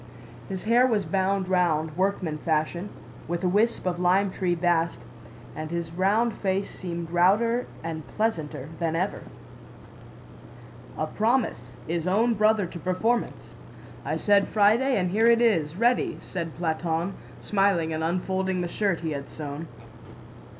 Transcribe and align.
His 0.49 0.63
hair 0.63 0.87
was 0.87 1.05
bound 1.05 1.47
round, 1.47 1.95
workman 1.95 2.39
fashion, 2.39 2.89
with 3.27 3.43
a 3.43 3.47
wisp 3.47 3.85
of 3.85 3.99
lime 3.99 4.31
tree 4.31 4.55
bast, 4.55 5.03
and 5.55 5.69
his 5.69 5.91
round 5.91 6.33
face 6.33 6.71
seemed 6.73 7.11
rounder 7.11 7.67
and 7.83 8.07
pleasanter 8.07 8.69
than 8.79 8.95
ever. 8.95 9.21
"A 10.97 11.05
promise 11.05 11.73
is 11.87 12.07
own 12.07 12.33
brother 12.33 12.65
to 12.65 12.79
performance! 12.79 13.53
I 14.03 14.17
said 14.17 14.47
Friday 14.47 14.97
and 14.97 15.11
here 15.11 15.27
it 15.27 15.39
is, 15.39 15.75
ready," 15.75 16.17
said 16.19 16.55
Platón, 16.57 17.11
smiling 17.39 17.93
and 17.93 18.03
unfolding 18.03 18.61
the 18.61 18.67
shirt 18.67 19.01
he 19.01 19.11
had 19.11 19.29
sewn. 19.29 19.67